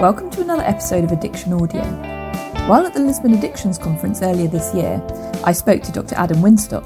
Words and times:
Welcome 0.00 0.28
to 0.32 0.42
another 0.42 0.62
episode 0.62 1.04
of 1.04 1.10
Addiction 1.10 1.54
Audio. 1.54 1.82
While 2.68 2.84
at 2.84 2.92
the 2.92 3.00
Lisbon 3.00 3.32
Addictions 3.32 3.78
Conference 3.78 4.20
earlier 4.20 4.46
this 4.46 4.74
year, 4.74 5.02
I 5.42 5.52
spoke 5.52 5.82
to 5.84 5.90
Dr. 5.90 6.14
Adam 6.16 6.42
Winstock. 6.42 6.84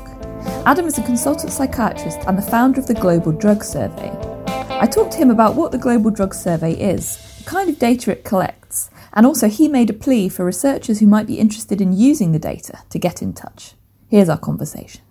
Adam 0.64 0.86
is 0.86 0.96
a 0.96 1.02
consultant 1.02 1.50
psychiatrist 1.52 2.20
and 2.28 2.38
the 2.38 2.42
founder 2.42 2.78
of 2.78 2.86
the 2.86 2.94
Global 2.94 3.32
Drug 3.32 3.64
Survey. 3.64 4.12
I 4.46 4.86
talked 4.86 5.10
to 5.14 5.18
him 5.18 5.32
about 5.32 5.56
what 5.56 5.72
the 5.72 5.76
Global 5.76 6.12
Drug 6.12 6.32
Survey 6.34 6.74
is, 6.74 7.17
the 7.38 7.51
kind 7.51 7.69
of 7.69 7.81
data 7.81 8.12
it 8.12 8.22
collects, 8.22 8.90
and 9.13 9.27
also 9.27 9.49
he 9.49 9.67
made 9.67 9.90
a 9.90 9.92
plea 9.92 10.29
for 10.29 10.45
researchers 10.45 11.01
who 11.01 11.08
might 11.08 11.27
be 11.27 11.40
interested 11.40 11.81
in 11.81 11.92
using 11.92 12.31
the 12.31 12.38
data 12.38 12.79
to 12.90 12.99
get 13.01 13.22
in 13.22 13.33
touch. 13.33 13.74
Here's 14.06 14.29
our 14.29 14.38
conversation. 14.38 15.03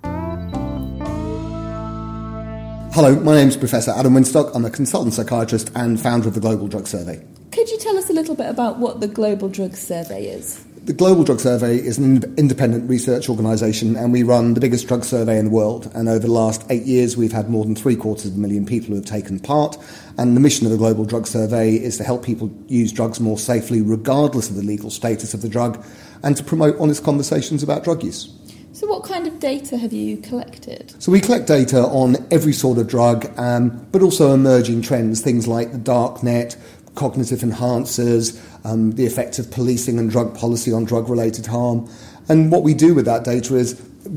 Hello, 2.94 3.14
my 3.20 3.36
name 3.36 3.50
is 3.50 3.58
Professor 3.58 3.92
Adam 3.92 4.14
Winstock. 4.14 4.56
I'm 4.56 4.64
a 4.64 4.70
consultant 4.70 5.16
psychiatrist 5.16 5.70
and 5.76 6.00
founder 6.00 6.30
of 6.30 6.34
the 6.34 6.40
Global 6.40 6.70
Drug 6.70 6.88
Survey. 6.88 7.26
Tell 7.90 7.98
us 7.98 8.10
a 8.12 8.14
little 8.14 8.36
bit 8.36 8.48
about 8.48 8.78
what 8.78 9.00
the 9.00 9.08
Global 9.08 9.50
Drug 9.50 9.76
Survey 9.76 10.28
is? 10.28 10.64
The 10.86 10.94
Global 10.94 11.24
Drug 11.24 11.40
Survey 11.40 11.78
is 11.78 11.98
an 11.98 12.24
independent 12.38 12.88
research 12.88 13.30
organisation, 13.30 13.96
and 13.96 14.14
we 14.14 14.22
run 14.22 14.54
the 14.54 14.60
biggest 14.60 14.88
drug 14.88 15.04
survey 15.04 15.40
in 15.40 15.46
the 15.46 15.52
world. 15.52 15.90
And 15.96 16.08
over 16.08 16.20
the 16.20 16.32
last 16.32 16.64
eight 16.70 16.84
years, 16.84 17.18
we've 17.18 17.32
had 17.32 17.50
more 17.50 17.66
than 17.66 17.74
three 17.74 17.96
quarters 17.96 18.28
of 18.28 18.36
a 18.36 18.38
million 18.38 18.64
people 18.64 18.90
who 18.90 18.98
have 18.98 19.06
taken 19.06 19.40
part. 19.40 19.76
And 20.20 20.36
the 20.36 20.40
mission 20.40 20.68
of 20.68 20.72
the 20.72 20.78
Global 20.78 21.04
Drug 21.04 21.26
Survey 21.26 21.78
is 21.78 21.98
to 21.98 22.04
help 22.04 22.24
people 22.24 22.56
use 22.68 22.92
drugs 22.92 23.20
more 23.20 23.40
safely, 23.40 23.82
regardless 23.82 24.52
of 24.52 24.56
the 24.56 24.62
legal 24.62 24.92
status 24.92 25.34
of 25.34 25.42
the 25.42 25.50
drug, 25.50 25.84
and 26.22 26.38
to 26.38 26.44
promote 26.44 26.80
honest 26.80 27.04
conversations 27.04 27.64
about 27.64 27.84
drug 27.84 28.04
use. 28.04 28.40
So, 28.72 28.88
what 28.88 29.04
kind 29.04 29.28
of 29.28 29.40
data 29.40 29.78
have 29.78 29.92
you 29.92 30.18
collected? 30.18 30.94
So, 31.02 31.12
we 31.12 31.20
collect 31.20 31.48
data 31.48 31.82
on 31.82 32.16
every 32.32 32.54
sort 32.54 32.78
of 32.78 32.88
drug, 32.88 33.30
um, 33.38 33.86
but 33.92 34.02
also 34.02 34.34
emerging 34.34 34.84
trends, 34.84 35.22
things 35.22 35.48
like 35.48 35.72
the 35.72 35.78
dark 35.78 36.24
net, 36.24 36.56
cognitive 37.00 37.40
enhancers, 37.40 38.38
um, 38.66 38.92
the 38.92 39.06
effect 39.06 39.40
of 39.40 39.50
policing 39.50 39.98
and 39.98 40.12
drug 40.12 40.38
policy 40.38 40.74
on 40.74 40.84
drug 40.84 41.08
related 41.08 41.46
harm. 41.46 41.90
And 42.28 42.52
what 42.52 42.64
we 42.64 42.74
do 42.74 42.94
with 42.94 43.06
that 43.06 43.24
data 43.24 43.56
is 43.56 43.74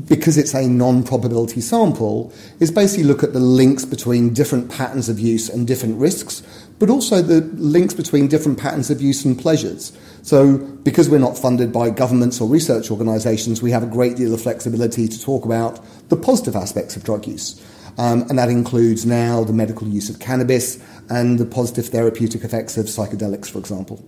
because 0.07 0.37
it's 0.37 0.53
a 0.53 0.67
non 0.67 1.03
probability 1.03 1.61
sample, 1.61 2.33
is 2.59 2.71
basically 2.71 3.05
look 3.05 3.23
at 3.23 3.33
the 3.33 3.39
links 3.39 3.85
between 3.85 4.33
different 4.33 4.69
patterns 4.69 5.07
of 5.07 5.19
use 5.19 5.49
and 5.49 5.67
different 5.67 5.97
risks, 5.99 6.43
but 6.79 6.89
also 6.89 7.21
the 7.21 7.41
links 7.55 7.93
between 7.93 8.27
different 8.27 8.59
patterns 8.59 8.89
of 8.89 9.01
use 9.01 9.23
and 9.23 9.39
pleasures. 9.39 9.97
So, 10.21 10.57
because 10.57 11.09
we're 11.09 11.19
not 11.19 11.37
funded 11.37 11.71
by 11.71 11.89
governments 11.89 12.41
or 12.41 12.47
research 12.47 12.91
organisations, 12.91 13.61
we 13.61 13.71
have 13.71 13.83
a 13.83 13.87
great 13.87 14.15
deal 14.15 14.33
of 14.33 14.41
flexibility 14.41 15.07
to 15.07 15.21
talk 15.21 15.45
about 15.45 15.79
the 16.09 16.17
positive 16.17 16.55
aspects 16.55 16.95
of 16.95 17.03
drug 17.03 17.27
use. 17.27 17.61
Um, 17.97 18.23
and 18.29 18.37
that 18.39 18.49
includes 18.49 19.05
now 19.05 19.43
the 19.43 19.53
medical 19.53 19.87
use 19.87 20.09
of 20.09 20.19
cannabis 20.19 20.79
and 21.09 21.39
the 21.39 21.45
positive 21.45 21.87
therapeutic 21.87 22.43
effects 22.43 22.77
of 22.77 22.85
psychedelics, 22.87 23.49
for 23.49 23.59
example. 23.59 24.03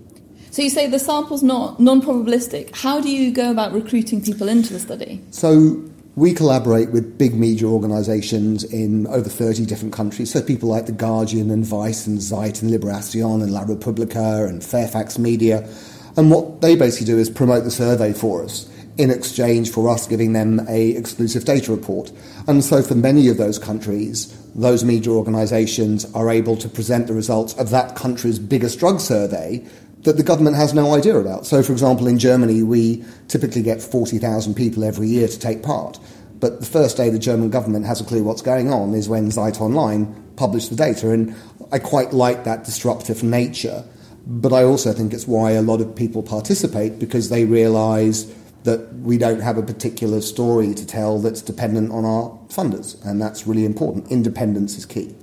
So 0.51 0.61
you 0.61 0.69
say 0.69 0.87
the 0.87 0.99
sample's 0.99 1.43
not 1.43 1.79
non-probabilistic. 1.79 2.75
How 2.75 3.01
do 3.01 3.09
you 3.09 3.31
go 3.31 3.51
about 3.51 3.73
recruiting 3.73 4.23
people 4.23 4.47
into 4.47 4.71
the 4.71 4.79
study? 4.79 5.21
So 5.31 5.83
we 6.15 6.33
collaborate 6.33 6.91
with 6.91 7.17
big 7.17 7.35
media 7.35 7.67
organisations 7.67 8.63
in 8.63 9.05
over 9.07 9.27
30 9.27 9.65
different 9.65 9.93
countries. 9.93 10.31
So 10.31 10.41
people 10.41 10.69
like 10.69 10.85
The 10.85 10.93
Guardian 10.93 11.51
and 11.51 11.65
Vice 11.65 12.07
and 12.07 12.21
Zeit 12.21 12.61
and 12.61 12.71
Libération 12.71 13.43
and 13.43 13.51
La 13.51 13.63
Repubblica 13.63 14.45
and 14.47 14.63
Fairfax 14.63 15.19
Media. 15.19 15.67
And 16.15 16.31
what 16.31 16.61
they 16.61 16.77
basically 16.77 17.07
do 17.07 17.17
is 17.17 17.29
promote 17.29 17.65
the 17.65 17.71
survey 17.71 18.13
for 18.13 18.45
us 18.45 18.69
in 18.97 19.11
exchange 19.11 19.71
for 19.71 19.89
us 19.89 20.07
giving 20.07 20.33
them 20.33 20.65
a 20.69 20.91
exclusive 20.91 21.45
data 21.45 21.71
report. 21.71 22.11
And 22.47 22.63
so 22.63 22.81
for 22.81 22.95
many 22.95 23.27
of 23.27 23.37
those 23.37 23.59
countries, 23.59 24.33
those 24.55 24.83
media 24.83 25.11
organisations 25.11 26.05
are 26.13 26.29
able 26.29 26.55
to 26.57 26.69
present 26.69 27.07
the 27.07 27.13
results 27.13 27.53
of 27.55 27.69
that 27.71 27.95
country's 27.95 28.39
biggest 28.39 28.79
drug 28.79 28.99
survey 28.99 29.65
that 30.03 30.17
the 30.17 30.23
government 30.23 30.55
has 30.55 30.73
no 30.73 30.93
idea 30.93 31.17
about. 31.17 31.45
So, 31.45 31.61
for 31.63 31.71
example, 31.73 32.07
in 32.07 32.19
Germany, 32.19 32.63
we 32.63 33.03
typically 33.27 33.63
get 33.63 33.81
40,000 33.81 34.53
people 34.53 34.83
every 34.83 35.07
year 35.07 35.27
to 35.27 35.39
take 35.39 35.63
part. 35.63 35.99
But 36.39 36.59
the 36.59 36.65
first 36.65 36.95
day 36.95 37.09
the 37.09 37.19
German 37.19 37.49
government 37.49 37.85
has 37.85 38.01
a 38.01 38.03
clue 38.03 38.23
what's 38.23 38.41
going 38.41 38.71
on 38.71 38.93
is 38.93 39.09
when 39.09 39.31
Zeit 39.31 39.59
Online 39.59 40.13
published 40.35 40.69
the 40.69 40.75
data. 40.75 41.09
And 41.09 41.35
I 41.71 41.79
quite 41.79 42.13
like 42.13 42.43
that 42.43 42.65
disruptive 42.65 43.23
nature. 43.23 43.83
But 44.27 44.53
I 44.53 44.63
also 44.63 44.93
think 44.93 45.13
it's 45.13 45.27
why 45.27 45.51
a 45.51 45.61
lot 45.61 45.81
of 45.81 45.95
people 45.95 46.21
participate 46.23 46.99
because 46.99 47.29
they 47.29 47.45
realise 47.45 48.31
that 48.65 48.93
we 48.95 49.17
don't 49.17 49.39
have 49.39 49.57
a 49.57 49.63
particular 49.63 50.21
story 50.21 50.73
to 50.73 50.85
tell 50.85 51.19
that's 51.19 51.41
dependent 51.41 51.91
on 51.91 52.03
our 52.03 52.29
funders. 52.49 53.03
And 53.05 53.21
that's 53.21 53.47
really 53.47 53.65
important. 53.65 54.11
Independence 54.11 54.77
is 54.77 54.85
key. 54.85 55.15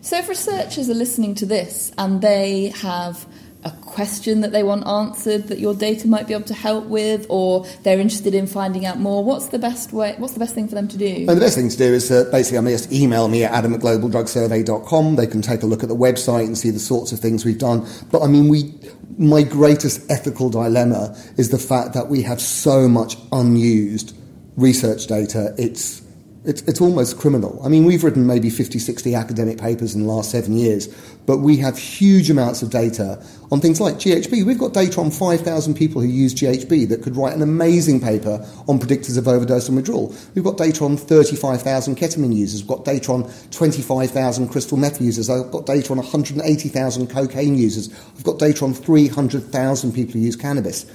So, 0.00 0.18
if 0.18 0.28
researchers 0.28 0.88
are 0.88 0.94
listening 0.94 1.34
to 1.36 1.46
this 1.46 1.92
and 1.96 2.20
they 2.20 2.68
have 2.76 3.26
a 3.64 3.70
question 3.70 4.40
that 4.40 4.50
they 4.50 4.64
want 4.64 4.86
answered 4.86 5.44
that 5.44 5.60
your 5.60 5.74
data 5.74 6.08
might 6.08 6.26
be 6.26 6.34
able 6.34 6.44
to 6.44 6.54
help 6.54 6.86
with, 6.86 7.26
or 7.28 7.64
they're 7.84 8.00
interested 8.00 8.34
in 8.34 8.46
finding 8.46 8.84
out 8.84 8.98
more, 8.98 9.22
what's 9.22 9.48
the 9.48 9.58
best 9.58 9.92
way? 9.92 10.14
What's 10.18 10.34
the 10.34 10.40
best 10.40 10.54
thing 10.54 10.66
for 10.66 10.74
them 10.74 10.88
to 10.88 10.98
do? 10.98 11.06
And 11.06 11.28
the 11.28 11.40
best 11.40 11.56
thing 11.56 11.68
to 11.68 11.76
do 11.76 11.94
is 11.94 12.10
uh, 12.10 12.28
basically, 12.32 12.58
I 12.58 12.60
mean, 12.62 12.74
just 12.74 12.92
email 12.92 13.28
me 13.28 13.44
at 13.44 13.52
adam 13.52 13.74
at 13.74 13.80
globaldrugsurvey.com. 13.80 15.16
They 15.16 15.26
can 15.26 15.42
take 15.42 15.62
a 15.62 15.66
look 15.66 15.82
at 15.82 15.88
the 15.88 15.96
website 15.96 16.46
and 16.46 16.58
see 16.58 16.70
the 16.70 16.80
sorts 16.80 17.12
of 17.12 17.20
things 17.20 17.44
we've 17.44 17.58
done. 17.58 17.86
But 18.10 18.22
I 18.22 18.26
mean, 18.26 18.48
we. 18.48 18.74
My 19.18 19.42
greatest 19.42 20.10
ethical 20.10 20.48
dilemma 20.50 21.16
is 21.36 21.50
the 21.50 21.58
fact 21.58 21.94
that 21.94 22.08
we 22.08 22.22
have 22.22 22.40
so 22.40 22.88
much 22.88 23.16
unused 23.30 24.16
research 24.56 25.06
data. 25.06 25.54
It's 25.58 26.02
it's, 26.44 26.62
it's 26.62 26.80
almost 26.80 27.18
criminal. 27.18 27.60
I 27.64 27.68
mean, 27.68 27.84
we've 27.84 28.02
written 28.02 28.26
maybe 28.26 28.50
50, 28.50 28.80
60 28.80 29.14
academic 29.14 29.58
papers 29.58 29.94
in 29.94 30.02
the 30.02 30.08
last 30.08 30.32
seven 30.32 30.56
years, 30.56 30.88
but 31.24 31.38
we 31.38 31.56
have 31.58 31.78
huge 31.78 32.30
amounts 32.30 32.62
of 32.62 32.70
data 32.70 33.24
on 33.52 33.60
things 33.60 33.80
like 33.80 33.94
GHB. 33.94 34.44
We've 34.44 34.58
got 34.58 34.72
data 34.72 35.00
on 35.00 35.12
5,000 35.12 35.74
people 35.74 36.02
who 36.02 36.08
use 36.08 36.34
GHB 36.34 36.88
that 36.88 37.02
could 37.02 37.16
write 37.16 37.34
an 37.34 37.42
amazing 37.42 38.00
paper 38.00 38.44
on 38.66 38.80
predictors 38.80 39.16
of 39.16 39.28
overdose 39.28 39.68
and 39.68 39.76
withdrawal. 39.76 40.12
We've 40.34 40.42
got 40.42 40.56
data 40.56 40.84
on 40.84 40.96
35,000 40.96 41.96
ketamine 41.96 42.34
users. 42.34 42.62
We've 42.62 42.76
got 42.76 42.84
data 42.84 43.12
on 43.12 43.32
25,000 43.52 44.48
crystal 44.48 44.76
meth 44.76 45.00
users. 45.00 45.30
I've 45.30 45.52
got 45.52 45.66
data 45.66 45.92
on 45.92 45.98
180,000 45.98 47.06
cocaine 47.06 47.54
users. 47.56 47.88
I've 48.16 48.24
got 48.24 48.40
data 48.40 48.64
on 48.64 48.74
300,000 48.74 49.92
people 49.92 50.14
who 50.14 50.18
use 50.18 50.34
cannabis. 50.34 50.86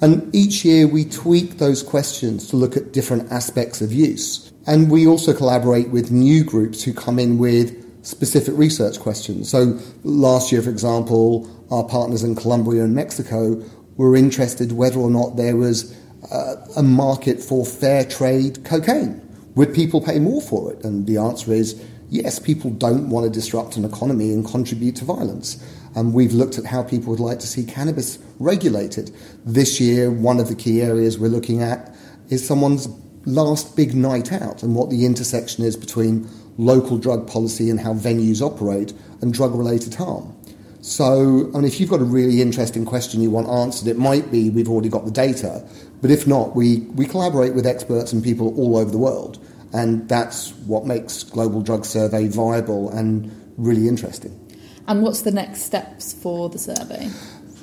And 0.00 0.34
each 0.34 0.64
year 0.64 0.88
we 0.88 1.04
tweak 1.04 1.58
those 1.58 1.84
questions 1.84 2.48
to 2.48 2.56
look 2.56 2.76
at 2.76 2.92
different 2.92 3.30
aspects 3.30 3.80
of 3.80 3.92
use. 3.92 4.52
And 4.66 4.90
we 4.90 5.06
also 5.06 5.32
collaborate 5.32 5.90
with 5.90 6.10
new 6.10 6.44
groups 6.44 6.82
who 6.82 6.92
come 6.92 7.18
in 7.18 7.38
with 7.38 7.84
specific 8.04 8.54
research 8.56 9.00
questions. 9.00 9.48
So 9.50 9.78
last 10.02 10.52
year, 10.52 10.62
for 10.62 10.70
example, 10.70 11.48
our 11.70 11.84
partners 11.84 12.22
in 12.22 12.34
Colombia 12.34 12.84
and 12.84 12.94
Mexico 12.94 13.62
were 13.96 14.16
interested 14.16 14.72
whether 14.72 14.98
or 14.98 15.10
not 15.10 15.36
there 15.36 15.56
was 15.56 15.96
uh, 16.30 16.56
a 16.76 16.82
market 16.82 17.40
for 17.40 17.64
fair 17.64 18.04
trade 18.04 18.64
cocaine. 18.64 19.20
Would 19.54 19.74
people 19.74 20.00
pay 20.00 20.18
more 20.18 20.42
for 20.42 20.72
it? 20.72 20.84
And 20.84 21.06
the 21.06 21.16
answer 21.16 21.52
is 21.52 21.82
yes, 22.08 22.38
people 22.38 22.70
don't 22.70 23.10
want 23.10 23.24
to 23.24 23.30
disrupt 23.30 23.76
an 23.76 23.84
economy 23.84 24.32
and 24.32 24.46
contribute 24.46 24.96
to 24.96 25.04
violence. 25.04 25.62
And 25.94 26.12
we've 26.12 26.32
looked 26.32 26.58
at 26.58 26.64
how 26.64 26.82
people 26.82 27.10
would 27.10 27.20
like 27.20 27.38
to 27.40 27.46
see 27.46 27.64
cannabis 27.64 28.18
regulated. 28.38 29.10
This 29.44 29.80
year, 29.80 30.10
one 30.10 30.38
of 30.38 30.48
the 30.48 30.54
key 30.54 30.82
areas 30.82 31.18
we're 31.18 31.28
looking 31.28 31.62
at 31.62 31.94
is 32.28 32.46
someone's 32.46 32.86
last 33.26 33.76
big 33.76 33.94
night 33.94 34.32
out 34.32 34.62
and 34.62 34.74
what 34.74 34.88
the 34.88 35.04
intersection 35.04 35.64
is 35.64 35.76
between 35.76 36.28
local 36.56 36.96
drug 36.96 37.28
policy 37.28 37.68
and 37.68 37.80
how 37.80 37.92
venues 37.92 38.40
operate 38.40 38.92
and 39.20 39.34
drug 39.34 39.54
related 39.54 39.94
harm. 39.94 40.32
So, 40.80 41.50
I 41.52 41.56
mean, 41.56 41.64
if 41.64 41.80
you've 41.80 41.90
got 41.90 42.00
a 42.00 42.04
really 42.04 42.40
interesting 42.40 42.84
question 42.84 43.20
you 43.20 43.30
want 43.30 43.48
answered, 43.48 43.88
it 43.88 43.98
might 43.98 44.30
be 44.30 44.50
we've 44.50 44.68
already 44.68 44.88
got 44.88 45.04
the 45.04 45.10
data. 45.10 45.68
But 46.00 46.12
if 46.12 46.28
not, 46.28 46.54
we, 46.54 46.78
we 46.94 47.06
collaborate 47.06 47.54
with 47.54 47.66
experts 47.66 48.12
and 48.12 48.22
people 48.22 48.56
all 48.56 48.76
over 48.76 48.90
the 48.90 48.98
world. 48.98 49.44
And 49.72 50.08
that's 50.08 50.52
what 50.66 50.86
makes 50.86 51.24
Global 51.24 51.60
Drug 51.60 51.84
Survey 51.84 52.28
viable 52.28 52.88
and 52.90 53.30
really 53.56 53.88
interesting. 53.88 54.40
And 54.86 55.02
what's 55.02 55.22
the 55.22 55.32
next 55.32 55.62
steps 55.62 56.12
for 56.12 56.48
the 56.48 56.58
survey? 56.58 57.10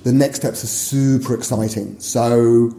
The 0.03 0.11
next 0.11 0.39
steps 0.39 0.63
are 0.65 0.67
super 0.67 1.33
exciting. 1.33 1.97
So, 2.01 2.75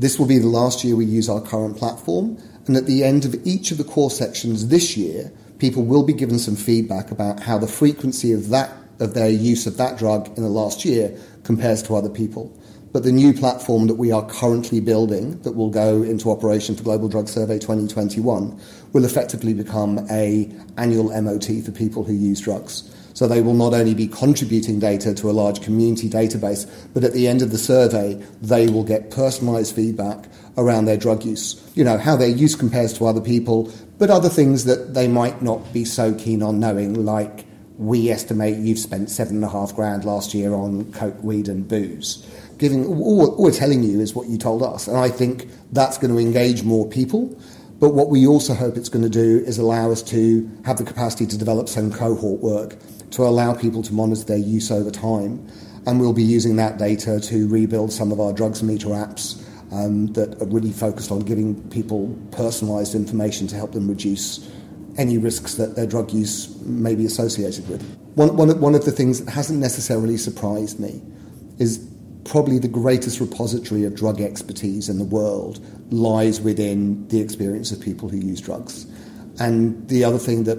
this 0.00 0.18
will 0.18 0.26
be 0.26 0.38
the 0.38 0.48
last 0.48 0.82
year 0.82 0.96
we 0.96 1.04
use 1.04 1.28
our 1.28 1.42
current 1.42 1.76
platform, 1.76 2.38
and 2.66 2.74
at 2.74 2.86
the 2.86 3.04
end 3.04 3.26
of 3.26 3.36
each 3.46 3.70
of 3.70 3.76
the 3.76 3.84
core 3.84 4.10
sections 4.10 4.68
this 4.68 4.96
year, 4.96 5.30
people 5.58 5.84
will 5.84 6.02
be 6.02 6.14
given 6.14 6.38
some 6.38 6.56
feedback 6.56 7.10
about 7.10 7.40
how 7.40 7.58
the 7.58 7.66
frequency 7.66 8.32
of 8.32 8.48
that 8.48 8.72
of 8.98 9.14
their 9.14 9.28
use 9.28 9.66
of 9.66 9.76
that 9.76 9.98
drug 9.98 10.26
in 10.36 10.42
the 10.42 10.48
last 10.48 10.84
year 10.84 11.16
compares 11.44 11.82
to 11.82 11.96
other 11.96 12.08
people. 12.08 12.54
But 12.92 13.02
the 13.02 13.12
new 13.12 13.32
platform 13.32 13.86
that 13.86 13.94
we 13.94 14.10
are 14.10 14.26
currently 14.26 14.80
building, 14.80 15.40
that 15.42 15.52
will 15.52 15.70
go 15.70 16.02
into 16.02 16.30
operation 16.30 16.74
for 16.76 16.82
Global 16.82 17.08
Drug 17.08 17.28
Survey 17.28 17.58
2021, 17.58 18.60
will 18.92 19.04
effectively 19.04 19.54
become 19.54 20.06
a 20.10 20.50
annual 20.76 21.08
MOT 21.22 21.62
for 21.64 21.72
people 21.72 22.04
who 22.04 22.12
use 22.14 22.40
drugs. 22.40 22.94
So 23.14 23.26
they 23.26 23.42
will 23.42 23.54
not 23.54 23.74
only 23.74 23.94
be 23.94 24.06
contributing 24.06 24.78
data 24.78 25.14
to 25.14 25.30
a 25.30 25.32
large 25.32 25.62
community 25.62 26.08
database, 26.08 26.70
but 26.94 27.04
at 27.04 27.12
the 27.12 27.28
end 27.28 27.42
of 27.42 27.50
the 27.50 27.58
survey, 27.58 28.14
they 28.40 28.68
will 28.68 28.84
get 28.84 29.10
personalized 29.10 29.74
feedback 29.74 30.26
around 30.56 30.84
their 30.84 30.96
drug 30.96 31.24
use. 31.24 31.60
You 31.74 31.84
know, 31.84 31.98
how 31.98 32.16
their 32.16 32.28
use 32.28 32.54
compares 32.54 32.92
to 32.94 33.06
other 33.06 33.20
people, 33.20 33.72
but 33.98 34.10
other 34.10 34.28
things 34.28 34.64
that 34.64 34.94
they 34.94 35.08
might 35.08 35.42
not 35.42 35.72
be 35.72 35.84
so 35.84 36.14
keen 36.14 36.42
on 36.42 36.60
knowing, 36.60 37.04
like 37.04 37.46
we 37.80 38.10
estimate 38.10 38.58
you've 38.58 38.78
spent 38.78 39.08
seven 39.08 39.36
and 39.36 39.44
a 39.44 39.48
half 39.48 39.74
grand 39.74 40.04
last 40.04 40.34
year 40.34 40.52
on 40.52 40.92
coke, 40.92 41.22
weed, 41.22 41.48
and 41.48 41.66
booze. 41.66 42.26
Giving 42.58 42.86
all, 42.86 43.30
all 43.30 43.42
we're 43.44 43.50
telling 43.50 43.82
you 43.82 44.00
is 44.00 44.14
what 44.14 44.28
you 44.28 44.36
told 44.36 44.62
us, 44.62 44.86
and 44.86 44.98
I 44.98 45.08
think 45.08 45.48
that's 45.72 45.96
going 45.96 46.12
to 46.12 46.20
engage 46.20 46.62
more 46.62 46.86
people. 46.86 47.34
But 47.80 47.94
what 47.94 48.10
we 48.10 48.26
also 48.26 48.52
hope 48.52 48.76
it's 48.76 48.90
going 48.90 49.04
to 49.04 49.08
do 49.10 49.42
is 49.46 49.58
allow 49.58 49.90
us 49.90 50.02
to 50.04 50.48
have 50.66 50.76
the 50.76 50.84
capacity 50.84 51.26
to 51.26 51.38
develop 51.38 51.68
some 51.68 51.90
cohort 51.90 52.40
work 52.40 52.76
to 53.12 53.22
allow 53.22 53.54
people 53.54 53.82
to 53.82 53.92
monitor 53.92 54.24
their 54.24 54.38
use 54.38 54.70
over 54.70 54.90
time. 54.90 55.46
And 55.86 55.98
we'll 55.98 56.12
be 56.12 56.22
using 56.22 56.56
that 56.56 56.78
data 56.78 57.18
to 57.20 57.48
rebuild 57.48 57.92
some 57.92 58.12
of 58.12 58.20
our 58.20 58.32
drugs 58.32 58.62
meter 58.62 58.88
apps 58.88 59.42
um, 59.72 60.12
that 60.12 60.40
are 60.42 60.46
really 60.46 60.72
focused 60.72 61.10
on 61.10 61.20
giving 61.20 61.68
people 61.70 62.08
personalised 62.30 62.94
information 62.94 63.46
to 63.48 63.56
help 63.56 63.72
them 63.72 63.88
reduce 63.88 64.48
any 64.98 65.16
risks 65.16 65.54
that 65.54 65.76
their 65.76 65.86
drug 65.86 66.12
use 66.12 66.60
may 66.60 66.94
be 66.94 67.06
associated 67.06 67.66
with. 67.68 67.82
One, 68.14 68.36
one, 68.36 68.60
one 68.60 68.74
of 68.74 68.84
the 68.84 68.92
things 68.92 69.24
that 69.24 69.30
hasn't 69.30 69.58
necessarily 69.58 70.16
surprised 70.16 70.78
me 70.78 71.00
is 71.58 71.89
probably 72.24 72.58
the 72.58 72.68
greatest 72.68 73.20
repository 73.20 73.84
of 73.84 73.94
drug 73.94 74.20
expertise 74.20 74.88
in 74.88 74.98
the 74.98 75.04
world 75.04 75.64
lies 75.92 76.40
within 76.40 77.06
the 77.08 77.20
experience 77.20 77.72
of 77.72 77.80
people 77.80 78.08
who 78.08 78.16
use 78.16 78.40
drugs. 78.40 78.86
And 79.38 79.88
the 79.88 80.04
other 80.04 80.18
thing 80.18 80.44
that 80.44 80.58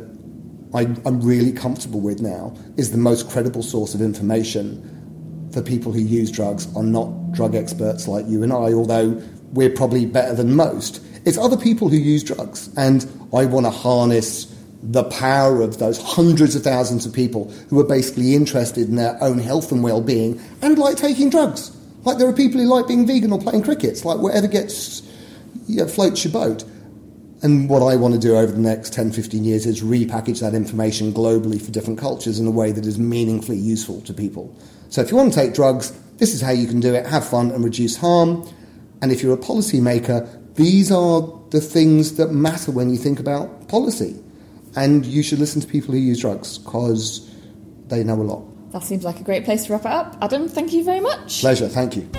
I, 0.74 0.84
am 1.06 1.22
really 1.22 1.52
comfortable 1.52 2.00
with 2.00 2.22
now 2.22 2.56
is 2.78 2.92
the 2.92 2.98
most 2.98 3.30
credible 3.30 3.64
source 3.64 3.94
of 3.94 4.02
information 4.02 5.50
for 5.54 5.62
people 5.62 5.92
who 5.92 6.00
use 6.00 6.32
drugs 6.32 6.74
are 6.76 6.84
not 6.84 7.32
drug 7.34 7.56
experts 7.56 8.08
like 8.08 8.26
you 8.28 8.42
and 8.44 8.54
I, 8.54 8.74
although 8.74 9.22
we're 9.54 9.70
probably 9.70 10.06
better 10.06 10.34
than 10.34 10.56
most. 10.56 11.04
It's 11.26 11.38
other 11.38 11.58
people 11.58 11.90
who 11.90 11.98
use 11.98 12.24
drugs. 12.24 12.70
And 12.78 13.06
I 13.34 13.46
want 13.46 13.66
to 13.66 13.70
harness 13.70 14.51
the 14.84 15.04
power 15.06 15.62
of 15.62 15.78
those 15.78 16.02
hundreds 16.02 16.56
of 16.56 16.64
thousands 16.64 17.06
of 17.06 17.14
people 17.14 17.52
who 17.70 17.80
are 17.80 17.88
basically 17.88 18.36
interested 18.36 18.90
in 18.90 18.96
their 18.96 19.18
own 19.22 19.38
health 19.38 19.72
and 19.72 19.84
well 19.84 20.02
being 20.02 20.42
and 20.62 20.78
like 20.78 20.98
taking 20.98 21.30
drugs. 21.30 21.76
Like 22.04 22.18
there 22.18 22.28
are 22.28 22.34
people 22.34 22.60
who 22.60 22.68
like 22.68 22.88
being 22.88 23.06
vegan 23.06 23.32
or 23.32 23.40
playing 23.40 23.64
cricket. 23.64 24.04
Like 24.04 24.18
whatever 24.18 24.48
gets 24.48 25.04
you 25.68 25.78
know, 25.78 25.88
floats 25.88 26.24
your 26.24 26.34
boat. 26.34 26.64
And 27.44 27.70
what 27.70 27.82
I 27.82 27.96
want 27.96 28.14
to 28.14 28.20
do 28.20 28.36
over 28.36 28.52
the 28.52 28.60
next 28.60 28.94
10, 28.94 29.12
15 29.12 29.44
years 29.44 29.66
is 29.66 29.82
repackage 29.82 30.42
that 30.42 30.54
information 30.54 31.12
globally 31.12 31.60
for 31.60 31.72
different 31.72 32.00
cultures 32.00 32.40
in 32.40 32.46
a 32.46 32.52
way 32.52 32.72
that 32.72 32.86
is 32.86 33.00
meaningfully 33.00 33.58
useful 33.58 34.02
to 34.02 34.14
people. 34.14 34.56
So 34.90 35.02
if 35.02 35.10
you 35.10 35.18
want 35.18 35.34
to 35.34 35.40
take 35.40 35.54
drugs, 35.54 35.92
this 36.18 36.36
is 36.36 36.42
how 36.42 36.52
you 36.52 36.68
can 36.68 36.80
do 36.80 36.94
it, 36.94 37.06
have 37.08 37.28
fun 37.28 37.50
and 37.52 37.64
reduce 37.64 37.98
harm. 37.98 38.48
And 39.02 39.12
if 39.12 39.24
you're 39.24 39.34
a 39.34 39.38
policymaker, 39.38 40.56
these 40.56 40.92
are 40.92 41.22
the 41.50 41.62
things 41.62 42.18
that 42.18 42.32
matter 42.32 42.72
when 42.72 42.92
you 42.92 42.98
think 42.98 43.20
about 43.20 43.68
policy. 43.68 44.22
And 44.76 45.06
you 45.06 45.22
should 45.24 45.40
listen 45.40 45.62
to 45.62 45.68
people 45.68 45.94
who 45.94 46.00
use 46.00 46.22
drugs 46.22 46.58
because 46.58 47.30
they 47.88 48.04
know 48.04 48.16
a 48.16 48.24
lot. 48.24 48.72
That 48.72 48.84
seems 48.84 49.04
like 49.04 49.20
a 49.20 49.24
great 49.24 49.44
place 49.44 49.66
to 49.66 49.74
wrap 49.74 49.82
it 49.82 49.92
up. 49.92 50.18
Adam, 50.22 50.48
thank 50.48 50.72
you 50.72 50.84
very 50.84 51.02
much. 51.02 51.42
Pleasure, 51.42 51.68
thank 51.68 51.96
you. 51.96 52.10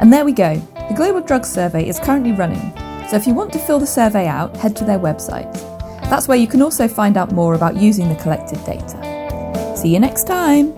And 0.00 0.12
there 0.12 0.24
we 0.24 0.32
go. 0.32 0.56
The 0.88 0.94
Global 0.94 1.20
Drug 1.20 1.44
Survey 1.44 1.88
is 1.88 1.98
currently 1.98 2.32
running, 2.32 2.72
so 3.08 3.16
if 3.16 3.26
you 3.26 3.34
want 3.34 3.52
to 3.54 3.58
fill 3.58 3.78
the 3.78 3.86
survey 3.86 4.26
out, 4.26 4.56
head 4.56 4.76
to 4.76 4.84
their 4.84 4.98
website. 4.98 5.52
That's 6.10 6.28
where 6.28 6.36
you 6.36 6.46
can 6.46 6.62
also 6.62 6.86
find 6.86 7.16
out 7.16 7.32
more 7.32 7.54
about 7.54 7.76
using 7.76 8.08
the 8.08 8.16
collected 8.16 8.62
data. 8.64 9.76
See 9.76 9.88
you 9.88 9.98
next 9.98 10.26
time! 10.26 10.76